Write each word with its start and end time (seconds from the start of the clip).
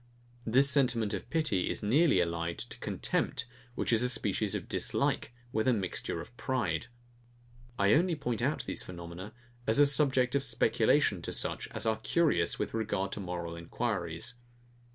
This 0.47 0.67
sentiment 0.67 1.13
of 1.13 1.29
pity 1.29 1.69
is 1.69 1.83
nearly 1.83 2.21
allied 2.21 2.57
to 2.57 2.79
contempt, 2.79 3.45
which 3.75 3.93
is 3.93 4.01
a 4.01 4.09
species 4.09 4.55
of 4.55 4.67
dislike, 4.67 5.31
with 5.51 5.67
a 5.67 5.73
mixture 5.73 6.19
of 6.19 6.35
pride. 6.37 6.87
I 7.77 7.93
only 7.93 8.15
point 8.15 8.41
out 8.41 8.63
these 8.65 8.81
phenomena, 8.81 9.31
as 9.67 9.77
a 9.77 9.85
subject 9.85 10.33
of 10.33 10.43
speculation 10.43 11.21
to 11.21 11.31
such 11.31 11.67
as 11.67 11.85
are 11.85 11.97
curious 11.99 12.57
with 12.57 12.73
regard 12.73 13.11
to 13.11 13.19
moral 13.19 13.55
enquiries. 13.55 14.33